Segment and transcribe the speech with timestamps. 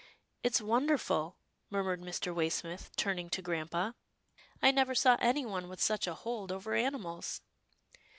[0.43, 1.37] "It's wonderful,"
[1.69, 2.33] murmured Mr.
[2.33, 3.93] Waysmith, turning to grampa."
[4.59, 7.41] I never saw anyone with such a hold over animals."